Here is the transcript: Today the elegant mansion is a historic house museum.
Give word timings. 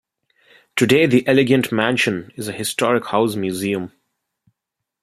Today 0.75 1.05
the 1.05 1.27
elegant 1.27 1.71
mansion 1.71 2.31
is 2.35 2.47
a 2.47 2.51
historic 2.53 3.05
house 3.05 3.35
museum. 3.35 3.91